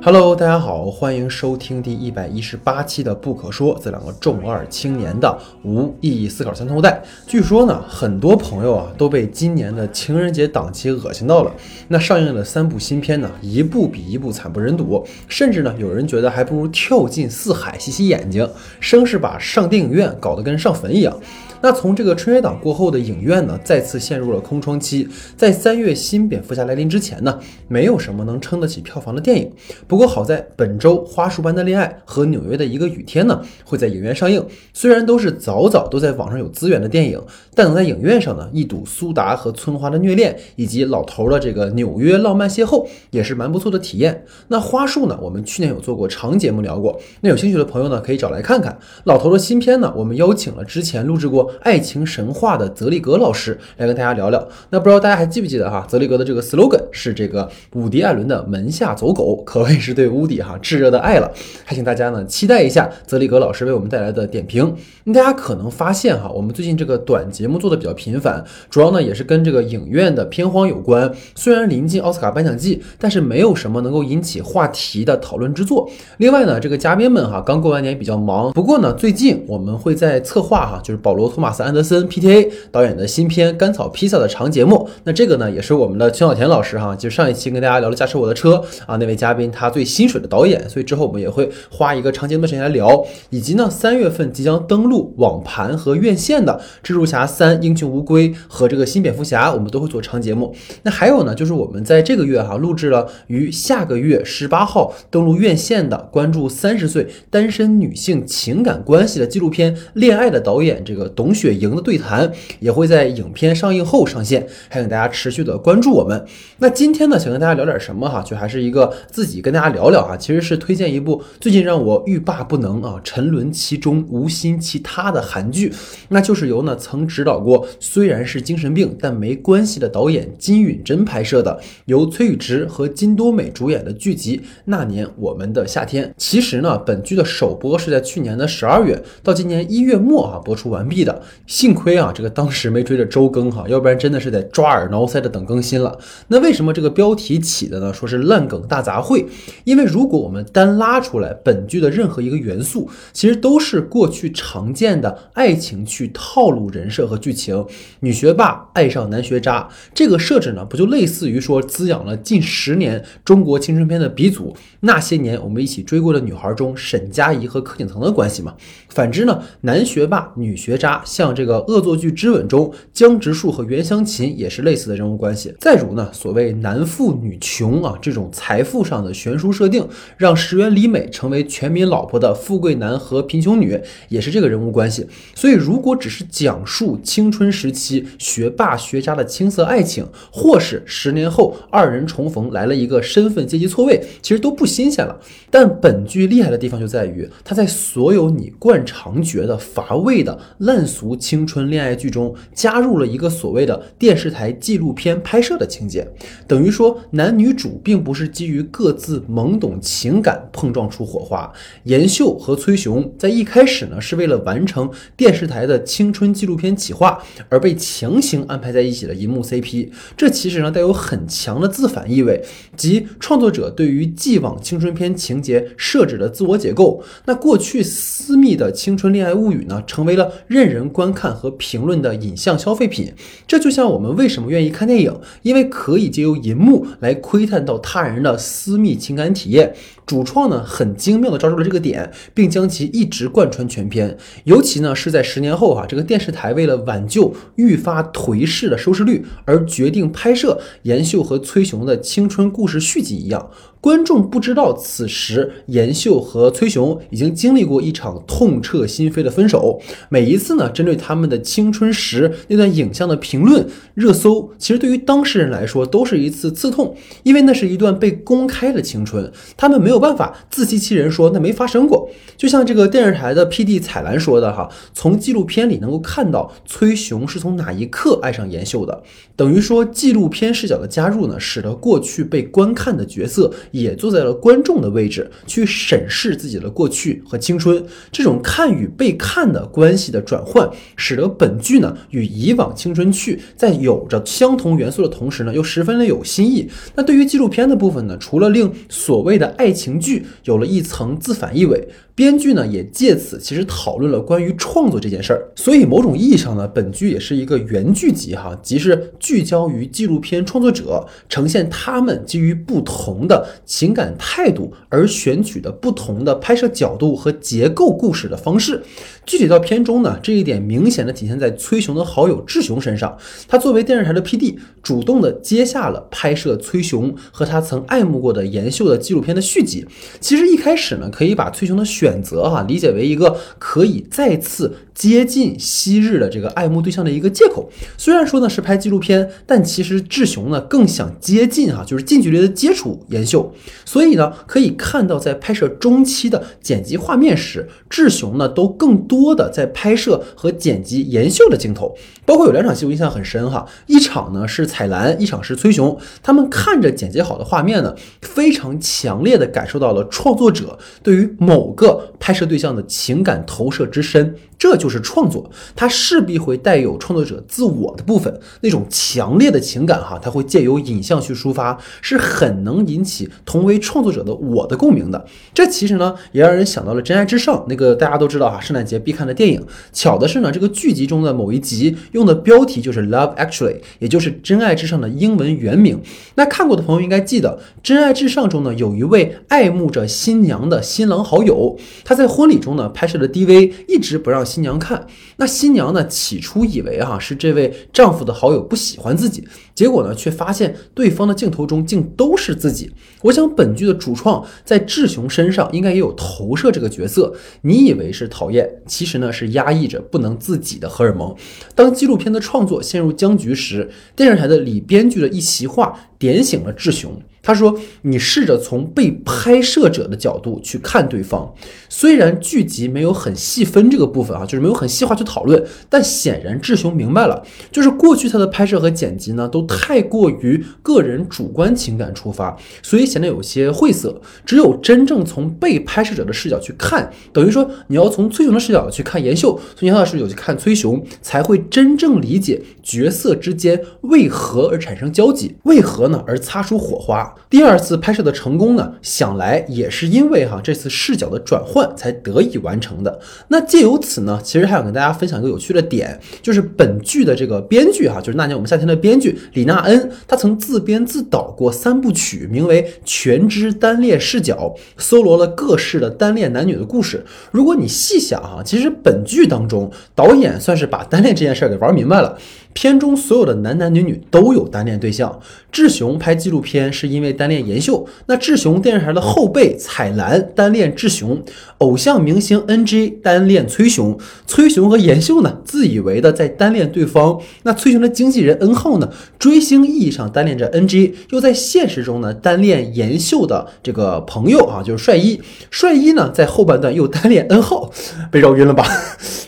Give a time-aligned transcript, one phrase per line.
[0.00, 7.02] Hello，大家好，欢迎收听第一百一十八期的《不可说》，这两个重二青年的无意义思考三头带。
[7.26, 11.52] 据说呢，很多朋友啊都被今年的情人节档期恶心到了。
[11.88, 21.14] 那上映的三部新片呢，一部比一部惨不忍睹，甚至呢，有人觉得还不如跳进四海洗洗眼睛，生是把上电影院搞得跟上坟一样。
[21.60, 25.08] 那从这个春节档过后的影院呢，再次陷入了空窗期。
[25.36, 29.50] 在三月新蝙蝠侠来临之前呢，没有什么能撑得起票房的电影。
[29.86, 34.44] 不过好在本周《花束般的恋爱》和《纽约的一个雨天》呢，会在影院上映。
[34.72, 37.20] 虽然都是早早都在网上有资源的电影，
[37.54, 44.24] 但能在影院上呢，一睹苏达和村花的虐恋，以及老头的这个纽约浪漫邂逅，也是蛮不错的体验。
[44.46, 48.78] 那花束呢，我们去年有做过长节目聊过，那有兴趣的朋友呢，可以找来看看。
[49.04, 51.47] 老头的新片呢，我们邀请了之前录制过。
[51.60, 54.46] 爱情神话的泽利格老师来跟大家聊聊。
[54.70, 55.84] 那不知道大家还记不记得哈？
[55.88, 61.30] 泽利格的这个 slogan 是这个伍迪·艾伦的门下走狗，可谓是对乌迪哈炙热的爱了。
[61.64, 64.74] 还请大家呢期待一下泽利格老师为我们带来的点评。
[65.04, 71.10] 那大家可能发现哈，我们最近这个短节目做的比较频繁，主要呢也是跟这个影院的片荒有关。
[71.34, 75.90] 虽然临近奥斯卡颁奖季，但是没有什么能够引起话题的讨论之作。
[76.18, 84.90] 另外呢，这个嘉宾们哈刚过完年比较忙，不过呢最近我们会在策划哈，就是保罗·托马斯·安德森 （P.T.A.） 导演的新片《甘草披萨》的长节目。
[85.04, 93.06] 那这个呢，也是我们的邱小田老师哈，就上一期跟大家聊了驾驶我的车啊，那位嘉宾他最心水的导演，所以之后我们也会花一个长节目时间来聊。
[93.30, 100.52] 以及呢，三月份即将登陆网盘和院线的《蜘蛛侠三：英雄无归》和这个新蝙蝠侠，我们都会做长节目。
[100.82, 111.68] 那还有呢，就是我们在这个月哈录制了于下个月十八号登陆院线的关注三十岁单身女性情感关系的纪录片《恋爱》的导演这个董龙雪莹。
[111.68, 116.24] 的对谈也会在影片上映后上线，还请大家持续的关注我们。
[116.60, 118.22] 那今天呢，想跟大家聊点什么哈？
[118.22, 125.70] 就还是一个自己跟大家聊聊哈，其实是推荐一部最近让我欲罢不能啊，沉沦其中无心其他的韩剧，
[126.08, 136.06] 那就是由呢曾指导过虽然是精神病但没关系的导演金允珍拍摄的，由崔宇植和金多美主演的剧集《那年我们的夏天》。
[136.16, 141.17] 其实呢，本剧的首播是在去年的十二月到今年一月末啊播出完毕的。
[141.46, 145.98] 幸亏啊，这个当时没追着周更哈，要不然真的是得抓耳挠腮的等更新了。
[146.28, 147.92] 那为什么这个标题起的呢？
[147.92, 149.26] 说是烂梗大杂烩，
[149.64, 157.64] 因为如果我们单拉出来本剧的任何一个元素，其实都是过去常见的爱情剧套路人设和剧情。
[158.00, 164.54] 女学霸爱上男学渣，这个设置呢，不就类似于说滋养了近十年中国青春片的鼻祖？
[164.80, 168.54] 那些年我们一起追过的女孩中，沈佳宜和柯景腾的关系嘛。
[168.88, 171.58] 反之呢，男学霸女学渣，像这个。
[171.68, 175.54] 恶作剧之吻中，江直树和袁湘琴也是类似的人物关系。
[175.60, 179.86] 再如呢，所谓男富女穷啊，这种财富上的悬殊设定，
[180.16, 185.06] 让石原里美成为全民老婆的富贵男和贫穷女，也是这个人物关系。
[185.34, 195.14] 所以，如果只是讲述青春时期学霸学渣的青涩爱情，或是十年后二人重逢来了一个身份阶级错位，其实都不新鲜了。
[195.50, 201.38] 但本剧厉害的地方就在于，它在所有你惯常觉得乏味的烂俗青。
[201.38, 206.04] 青春恋爱剧中加入了一个所谓的电视台纪录片拍摄的情节，
[206.48, 211.52] 等于说男女主并不是基于各自懵懂情感碰撞出火花。
[211.84, 222.44] 严秀和崔雄在一开始呢是为了完成电视台的青春纪录片企划而被强行安排在一起的银幕 CP，这其实呢带有很强的自反意味，
[222.76, 227.00] 即创作者对于既往青春片情节设置的自我解构。
[227.26, 231.28] 那过去私密的青春恋爱物语呢，成为了任人人观看。
[231.38, 233.12] 和评论的影像消费品，
[233.46, 239.74] 这就像我们为什么愿意看电影，因为可以借由银幕来窥探到他人的私密情感体验。
[240.08, 244.16] 主创呢很精妙的抓住了这个点，并将其一直贯穿全片。
[244.44, 253.50] 尤其呢是在十年后啊，这个电视台为了挽救愈发颓势的收视率，而决定拍摄严秀和崔雄的青春故事续集一样。
[253.80, 259.80] 观众不知道，此时严秀和崔雄已经经历过一场痛彻心扉的分手。
[260.08, 263.64] 每一次呢，针对他们的青春时那段影像的评论
[263.94, 272.08] 热搜，其实对于当事人来说都是一次刺痛，因为那是一段被公开的青春，他们没有办法自欺欺人说那没发生过。
[272.36, 273.80] 就像这个电视台的 P.D.
[273.80, 279.02] 彩兰说的哈，从纪录片里能够看到崔雄是从哪一刻爱上严秀的，
[279.34, 283.52] 等于说纪录片视角的加入呢，使得过去被观看的角色。
[283.70, 287.84] 也坐在了观众的位置，去审视自己的过去和青春。
[288.10, 296.68] 这种看与被看的关系的转换，使得本剧呢与以往青春剧在有着相同元素的同时呢，又十分的有新意。
[296.94, 301.88] 那对于纪录片的部分呢，除了令所谓的爱情剧有了一层自反意味。
[302.16, 318.82] 编剧呢也借此其实讨论了关于创作这件事儿，所以某种意义上呢，本剧也是一个原剧集哈，即是聚焦于纪录片创作者，呈现他们基于不同的情感态度而选取的不同的拍摄角度和结构故事的方式。
[319.24, 329.77] 具体到片中呢，这一点明显的体现在崔雄的好友志雄身上，他作为电视台的 PD，主动的接下了拍摄崔雄和他曾爱慕过的严秀的纪录片的续集。
[330.20, 337.70] 其实一开始呢，可以把崔雄的选择哈，理解为一个可以再次接近昔日的这个爱慕对象的一个借口。
[337.96, 343.52] 虽然说呢是拍纪录片，但其实志雄呢更想接近哈，就是近距离的接触妍秀。
[343.84, 351.96] 所以呢，可以看到在拍摄中期的剪辑画面时，志雄呢都更多的在拍摄和剪辑妍秀的镜头。
[352.26, 355.98] 包括有两场戏我印象很深哈，一场呢是彩兰，一场是崔雄。
[356.22, 361.88] 他们看着剪辑好的画面呢，非常强烈的感感受到了创作者对于某个。
[362.20, 364.34] 拍摄对象的情感投射之深。
[364.58, 375.24] 这就是创作，它势必会带有创作者自我的部分，那种强烈的情感哈，它会借由影像去抒发，是很能引起同为创作者的我的共鸣的。
[375.54, 379.64] 这其实呢，也让人想到了《真爱至上》那个大家都知道哈，圣诞节必看的电影。
[379.92, 386.00] 巧的是呢，这个剧集中的某一集用的标题就是 Love Actually，也就是《真爱至上》的英文原名。
[386.34, 394.38] 那看过的朋友应该记得，《真爱至上》中呢，有一位爱慕着新娘的新郎好友，他在婚礼中呢拍摄的 DV 一直不让。
[394.48, 395.06] 新娘看，
[395.36, 396.06] 那新娘呢？
[396.06, 402.90] 起初以为哈是这位丈夫的好友不喜欢自己，结果呢，却发现对方的镜头中竟都是自己。
[403.22, 407.34] 我想本剧的主创在志雄身上应该也有投射这个角色。
[407.62, 411.34] 你以为是讨厌，其实呢是压抑着不能自己的荷尔蒙。
[411.74, 417.20] 当纪录片的创作陷入僵局时，电视台的李编剧的一席话点醒了志雄。
[417.48, 417.74] 他说
[418.04, 421.50] ：“你试着从被拍摄者的角度去看对方，
[421.88, 427.42] 虽然剧集没有很细分这个部分啊，就是没有很细化去讨论，但显然志雄明白了，
[427.72, 434.20] 就是过去他的拍摄和剪辑呢，都太过于个人主观情感出发，所以显得有些晦涩。
[434.44, 453.18] 只有真正从被拍摄者的视角去看，等于说你要从崔雄的视角去看严秀，从严秀的视角去看崔雄，才会真正理解角色之间为何而产生交集，为何呢而擦出火花。”第二次拍摄的成功呢，想来也是因为哈这次视角的转换才得以完成的。
[453.48, 467.24] 那借由此呢，其实还想跟大家分享一个有趣的点，就是本剧的这个编剧哈，就是那年我们夏天的编剧李娜恩，他曾自编自导过三部曲，名为《全知单恋视角》，搜罗了各式的单恋男女的故事。
[467.50, 472.38] 如果你细想哈，其实本剧当中导演算是把单恋这件事儿给玩明白了。
[472.80, 475.40] 片中所有的男男女女都有单恋对象。
[475.72, 481.42] 志雄拍纪录片是因为单恋妍秀，那志雄电视台的后辈彩兰单恋志雄，
[481.78, 484.16] 偶像明星 NG 单恋崔雄，
[484.46, 487.40] 崔雄和妍秀呢自以为的在单恋对方。
[487.64, 489.10] 那崔雄的经纪人恩浩呢，
[489.40, 495.40] 追星意义上单恋着 NG，又在现实中呢单恋妍秀的这个朋友啊，就是帅一。
[495.68, 497.90] 帅一呢在后半段又单恋恩浩，
[498.30, 498.86] 被绕晕了吧？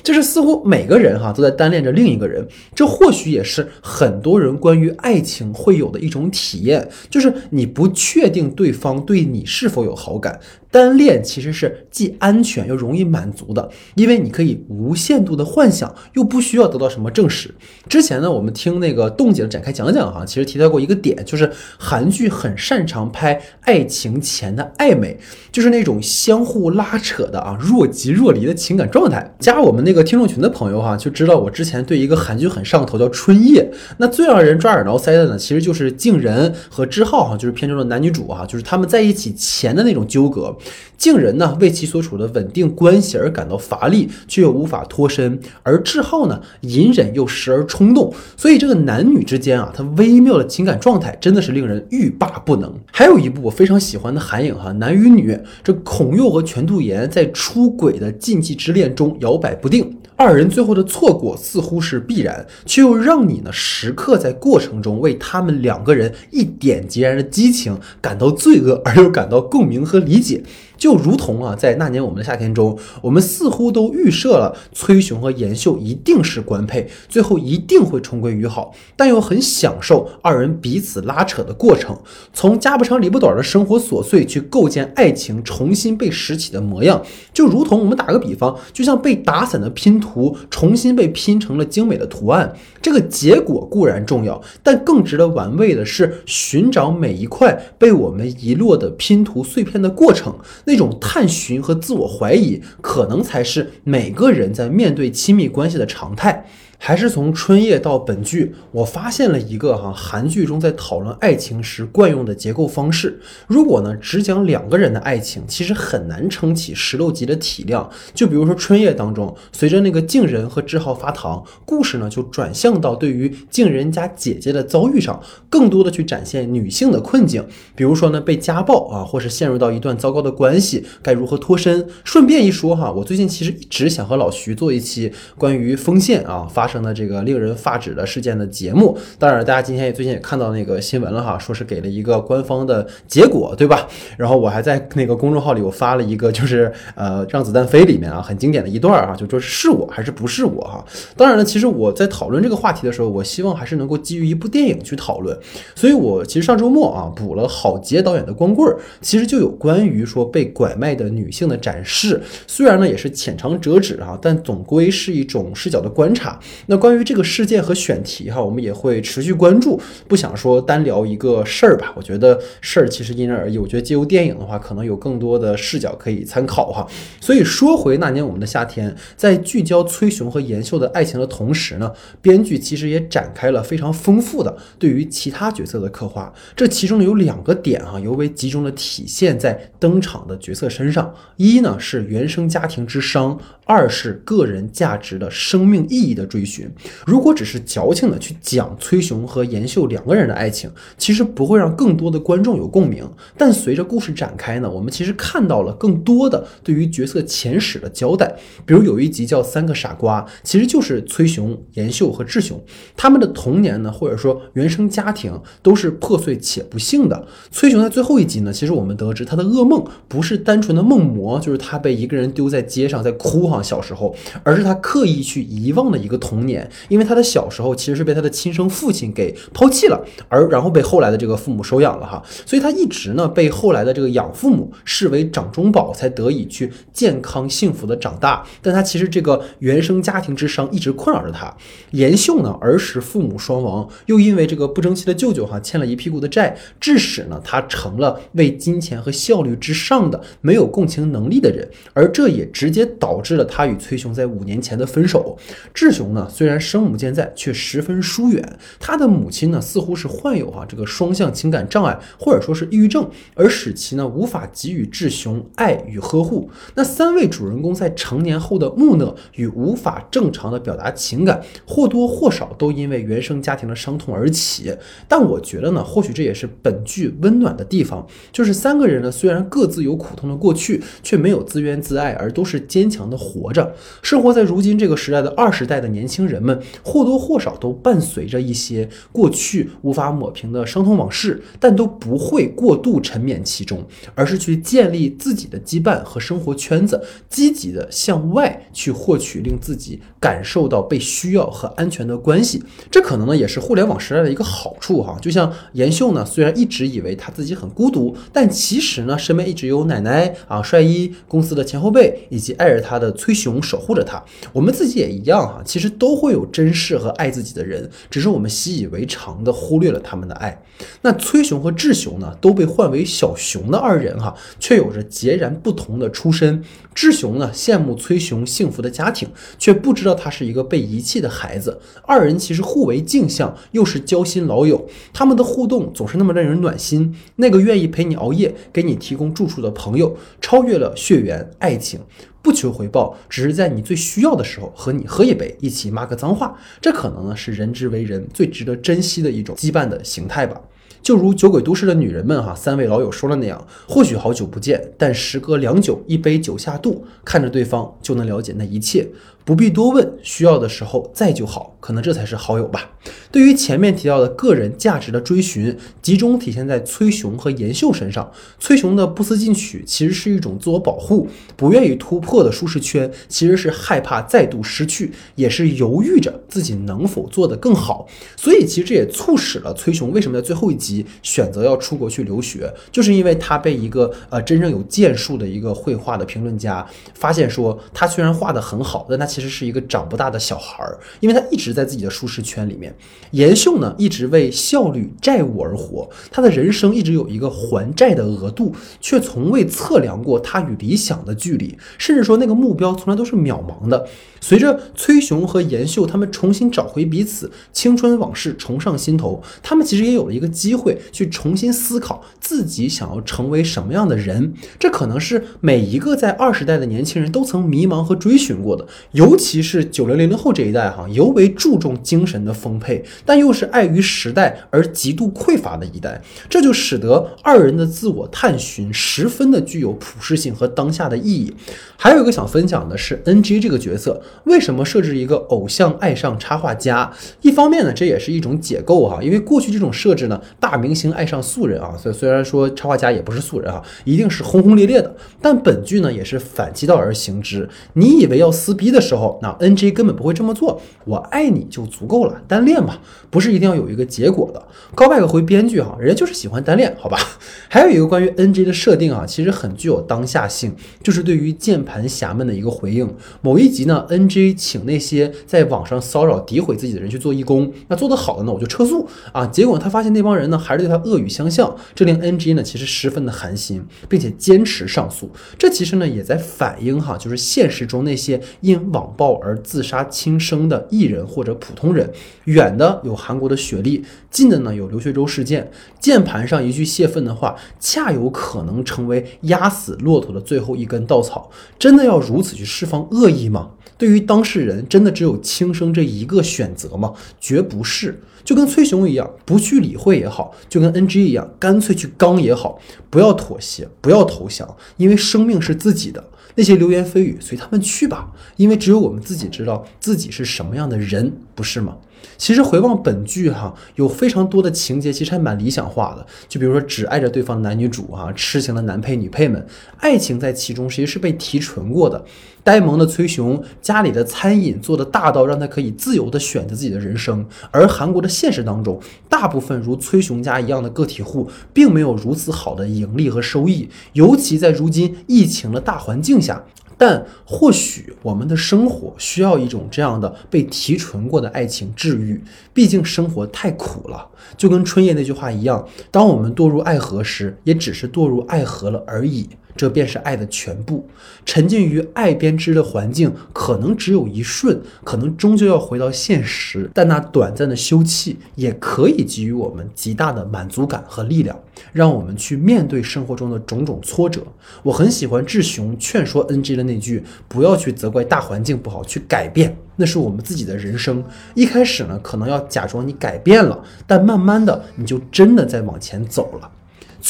[0.03, 10.41] 就是似乎每个人哈都在单恋着另一个人，这或许也是很多人关于爱情会有的一种体验，就是你不确定对方对你是否有好感。
[10.73, 17.53] 单恋其实是既安全又容易满足的，因为你可以无限度的幻想，又不需要得到什么证实。
[17.89, 25.19] 之前呢，我们听那个冻姐展开讲讲哈，其实提到过一个点，就是韩剧很擅长拍爱情前的暧昧，
[25.51, 29.35] 就是那种相互拉扯的啊，若即若离的情感状态。
[29.41, 33.63] 加我们那个听众群的朋友哈，就知道我之前对一个韩剧很上头，叫《春夜》。
[33.99, 40.57] 那最让人抓耳挠腮的呢，其实就是静仁和志浩哈，就是片中的男女主哈，就是他们在一起前的那种纠葛。
[40.97, 48.13] 静仁呢，为其所处的稳定关系而感到乏力，却又无法脱身；而志浩呢，隐忍又时而冲动。
[48.37, 52.71] 所以这个男女之间啊，他微妙的情感状态真的是令人欲罢不能。
[52.93, 59.97] 还有一部我非常喜欢的韩影哈，男与女，这孔佑和全度妍在出轨的禁忌之恋中摇摆不定。
[60.17, 70.43] 二人最后的错过似乎是必然，却又让你呢时刻在过程中为他们两个人一点截然的激情感到罪恶，而又感到共鸣和理解。
[70.81, 81.97] 就如同啊，在那年我们的夏天中，我们似乎都预设了崔雄和严秀一定是官配，最后一定会重归于好，但又很享受二人彼此拉扯的过程，
[82.33, 87.03] 从家不长里不短的生活琐碎去构建爱情重新被拾起的模样，
[87.35, 92.51] 就如同我们打个比方，就像被打散的拼图重新被拼成了精美的图案。
[92.81, 100.35] 这个结果固然重要，但更值得玩味的是寻找每一块被我们遗落的拼图碎片的过程。
[100.71, 106.47] 那种探寻和自我怀疑，可能才是每个人在面对亲密关系的常态。
[106.83, 113.21] 还是从春夜到本剧，我发现了一个哈韩剧中在讨论爱情时惯用的结构方式。
[113.47, 117.89] 如果呢只讲两个人的爱情，其实很难撑起十六集的体量。
[118.15, 125.21] 就比如说春夜当中，随着那个静人和志浩发糖，故事呢就转向到对于静人家姐姐的遭遇上，
[125.51, 127.47] 更多的去展现女性的困境。
[127.77, 131.87] 比如说呢被家暴啊，或是陷入到一段糟糕的关系，该如何脱身？
[132.05, 136.70] 顺便一说哈，我最近其实一直想和老徐做一期关于风线啊发。
[136.71, 143.89] 生的这个令人发指的事件的节目，当然大家今天也最近也看到那个新闻了哈，说是给了一个官方的结果，对吧？
[144.17, 150.85] 然后我还在那个公众号里我发了一个，就是呃让子弹飞里面啊很经典的一段儿啊，就说是我还是不是我哈。
[151.17, 155.37] 当然了，其实我在讨论这个话题的时候，我希望还是能够基于一部电影去讨论，
[155.75, 166.39] 所以我其实上周末啊补了郝杰导演的《光棍儿》，其实就有关于说被拐卖的女性的展示，虽然呢也是浅尝辄止哈，但总归是一种视角的观察。
[166.67, 169.81] 那关于这个事件和选题哈，我们也会持续关注。
[170.07, 173.59] 不想说单聊一个事儿吧，我觉得事儿其实因人而异。
[173.59, 176.87] 我觉得借由电影的话，可能有更多的视角可以参考哈。
[177.21, 186.33] 所以说回那年我们的夏天，在聚焦崔雄和严秀的爱情的同时呢，编剧其实也展开了非常丰富的对于其他角色的刻画。
[186.55, 191.15] 这其中有两个点哈，尤为集中的体现在登场的角色身上。
[191.37, 193.39] 一呢是原生家庭之伤。
[193.71, 196.69] 二是个人价值的生命意义的追寻。
[197.07, 203.09] 如果只是矫情的去讲崔雄和严秀两个人的爱情，其实不会让更多的观众有共鸣。
[203.39, 208.35] 但随着故事展开呢，我们其实看到了更多的对于角色前史的交代。
[208.67, 212.61] 比如有一集叫《三个傻瓜》，其实就是崔雄、严秀和智雄
[212.97, 217.25] 他们的童年呢，或者说原生家庭都是破碎且不幸的。
[217.53, 223.60] 崔雄在最后一集呢，其实我们得知他的噩梦不是单纯的梦魔，就是他被一个人丢在街上在哭哈。
[223.63, 238.47] 小时候，而是他刻意去遗忘的一个童年，因为他的小时候其实是被他的亲生父亲给抛弃了，而然后被后来的这个父母收养了哈，所以他一直呢被后来的这个养父母视为掌中宝，才得以去健康幸福的长大。
[238.63, 241.55] 但他其实这个原生家庭之伤一直困扰着他。
[241.91, 253.45] 严秀呢儿时父母双亡，又因为这个不争气的舅舅哈欠了一屁股的债，致使呢他成了为金钱和效率之上的没有共情能力的人，而这也直接导致了。
[253.51, 255.37] 他与崔雄在五年前的分手，
[255.75, 258.59] 智雄呢虽然生母健在，却十分疏远。
[258.79, 266.49] 他的母亲呢似乎是患有哈这个双向情感障碍，或者说是抑郁症，而使其呢无法给予智雄爱与呵护。
[266.77, 274.73] 那三位主人公在成年后的木讷与无法正常的表达情感，或多或少都因为原生家庭的伤痛而起。
[275.09, 283.53] 但我觉得呢，或许这也是本剧温暖的地方，就是三个人呢虽然各自有苦痛的过去，却没有自怨自艾，而都是坚强的活。
[283.53, 293.85] 着，生活在如今这个时代的二十代的年轻人们，或多或少都伴随着一些过去无法抹平的伤痛往事，但都不会过度沉湎其中，
[294.15, 302.63] 而是去建立自己的羁绊和生活圈子，积极的向外去获取令自己感受到被需要和安全的关系。
[302.91, 305.19] 这可能呢也是互联网时代的一个好处哈。
[305.21, 313.41] 就像严秀呢，虽然一直以为他自己很孤独，但其实呢身边一直有奶奶啊、帅一、公司的前后辈以及爱着他的崔。
[313.41, 314.23] 雄守护着他，
[314.53, 320.63] 我们自己也一样哈，其实都会有珍视和爱自己的人，只是我们习以为常的忽略了他们的爱。
[321.01, 326.63] 那崔雄和智雄呢，都被唤为小熊的二人哈，却有着截然不同的出身。
[326.95, 329.27] 智雄呢，羡慕崔雄幸福的家庭，
[329.59, 331.81] 却不知道他是一个被遗弃的孩子。
[332.03, 337.17] 二人其实互为镜像，又是交心老友，他们的互动总是那么让人暖心。
[337.37, 342.01] 那个愿意陪你熬夜、给你提供住处的朋友，超越了血缘爱情。
[342.43, 346.57] 不求回报，只是在你最需要的时候和你喝一杯，一起骂个脏话。
[346.81, 350.61] 这可能呢是人之为人最值得珍惜的一种羁绊的形态吧。
[351.03, 359.09] 就如酒鬼都市的女人们哈，三位老友说的那样，或许好久不见，但时隔良久，一杯酒下肚，看着对方就能了解那一切。
[359.51, 362.89] 不必多问，需要的时候在就好，可能这才是好友吧。
[363.33, 368.31] 对于前面提到的个人价值的追寻，集中体现在崔雄和严秀身上。
[368.61, 371.27] 崔雄的不思进取其实是一种自我保护，
[371.57, 378.07] 不愿意突破的舒适圈，其实是害怕再度失去，也是犹豫着自己能否做得更好。
[378.37, 392.95] 所以其实这也促使了崔雄为什么在最后一集选择要出国去留学，就是因为他被一个呃真正有建树的一个绘画的评论家发现说，他虽然画得很好，但他其实其实是一个长不大的小孩儿，因为他一直在自己的舒适圈里面。
[393.31, 404.07] 延秀呢，一直为效率、债务而活，他的人生一直有一个还债的额度，却从未测量过他与理想的距离，甚至说那个目标从来都是渺茫的。
[404.43, 414.53] 随着崔雄和延秀他们重新找回彼此，青春往事重上心头，他们其实也有了一个机会去重新思考自己想要成为什么样的人。
[414.79, 426.21] 这可能是每一个在二十代的年轻人都曾迷茫和追寻过的，尤尤其是九零零零后这一代哈，尤为注重精神的丰沛，但又是碍于时代而极度匮乏的一代。
[426.49, 431.55] 这就使得二人的自我探寻十分的具有普适性和当下的意义。
[431.97, 434.21] 还有一个想分享的是 NG 这个角色。
[434.45, 437.13] 为什么设置一个偶像爱上插画家？
[437.43, 447.69] 一方面呢，这也是一种解构哈，因为过去这种设置呢，大明星爱上素人啊，所以虽然说插画家也不是素人哈，一定是轰轰烈烈的，但本剧呢也是反其道而行之。
[447.93, 452.99] 你以为要撕逼的时时候，那 NG 根本不会这么做，我爱你就足够了，单恋嘛，
[453.29, 454.63] 不是一定要有一个结果的。
[454.95, 457.19] 高拜克回编剧哈，人家就是喜欢单恋，好吧？
[457.69, 463.13] 还有一个关于 NG 的设定啊，其实很具有当下性，就是对于键盘侠们的一个回应。
[463.43, 469.47] 某一集呢，N NG 请那些在网上骚扰、诋毁自己的人去做义工，那做得好的呢，我就撤诉啊。
[469.47, 475.31] 结果他发现那帮人呢，还是对他恶语相向，这令 NG 呢其实十分的寒心，并且坚持上诉。
[475.59, 482.11] 这其实呢也在反映哈，就是现实中那些因网网暴而自杀轻生的艺人或者普通人。
[482.45, 485.71] 远的有韩国的雪莉，近的呢有刘学周事件。
[485.99, 491.51] 键盘上一句泄愤的话，恰有可能成为压死骆驼的最后一根稻草。
[491.79, 493.71] 真的要如此去释放恶意吗？
[493.97, 497.15] 对于当事人，真的只有轻生这一个选择吗？
[497.41, 498.21] 绝不是。
[498.43, 502.81] 就跟崔雄一样，不去理会也好；就跟 NG 一样，干脆去刚也好。
[503.11, 506.25] 不要妥协，不要投降，因为生命是自己的。
[506.55, 508.33] 那些流言蜚语，随他们去吧。
[508.57, 511.97] 因为只有我们自己知道自己是什么样的人，不是吗？
[512.37, 519.67] 其实回望本剧哈，有非常多的情节其实还蛮理想化的，就比如说只爱着对方男女主哈，痴情的男配女配们，
[519.99, 522.25] 爱情在其中其实是被提纯过的。
[522.63, 536.63] 呆萌的崔雄家里的餐饮做的大到让他可以自由的选择自己的人生，而韩国的现实当中，大部分如崔雄家一样的个体户并没有如此好的盈利和收益，尤其在如今疫情的大环境下。
[537.01, 542.39] 但或许我们的生活需要一种这样的被提纯过的爱情治愈，
[542.75, 544.29] 毕竟生活太苦了。
[544.59, 549.49] 就跟春夜那句话一样，当我们堕入爱河时，也只是堕入爱河了而已。
[549.77, 551.07] 这便是爱的全部。
[551.45, 556.91] 沉浸于爱编织的环境，可能只有一瞬，可能终究要回到现实。
[556.95, 561.59] 但那短暂的休憩，也可以给予我们极大的满足感和力量，
[561.93, 564.43] 让我们去面对生活中的种种挫折。
[564.83, 576.71] 我很喜欢志雄劝说 NG 的那句：“不要去责怪大环境不好，去改变，那是我们自己的人生。”一开始呢，可能要假装你改变了，但慢慢的，你就真的在往前走了。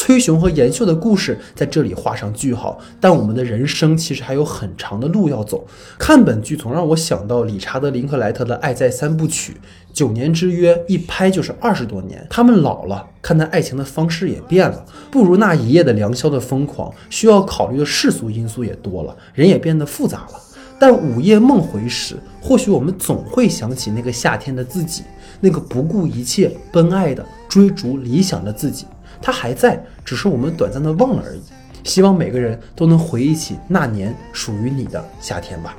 [0.03, 5.67] 崔雄和严秀的故事在这里画上句号，但我们的人生其实还有很长的路要走。
[5.99, 9.53] 看本剧总让我想到理查德·林克莱特的《爱在三部曲》，
[9.93, 12.27] 九年之约一拍就是二十多年。
[12.31, 20.41] 他们老了，看待爱情的方式也变了，不如那一夜的良宵的疯狂，需要考虑的世俗因素也多了，人也变得复杂了。
[20.79, 25.03] 但午夜梦回时，或许我们总会想起那个夏天的自己，
[25.41, 28.87] 那个不顾一切奔爱的追逐理想的自己。
[29.21, 31.41] 它还在，只是我们短暂的忘了而已。
[31.83, 35.75] 希望每个人都能回忆起那年属于你的夏天吧。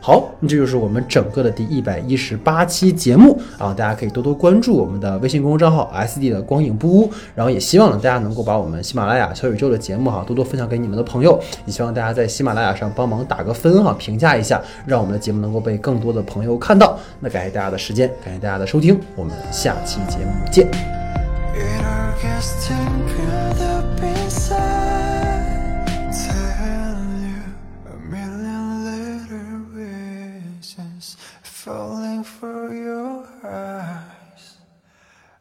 [0.00, 3.72] 好，那这就是我们整个的第一百一十八期节目啊！
[3.72, 16.98] 大家可以多多关注我们的微信公众账号 S D 的光影不污，然后也希望呢大家能够把我们喜马拉雅小宇宙的节目哈多多分享给你们的朋友，也希望大家在喜马拉雅上帮忙打个分哈，评价一下，让我们的节目能够被更多的朋友看到。
[17.20, 21.03] 那感谢大家的时间，感谢大家的收听，我们下期节目见。
[26.10, 27.42] Tell you
[27.90, 34.58] a million little reasons Falling for your eyes.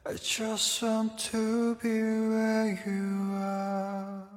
[0.05, 4.32] I just want to be where you are.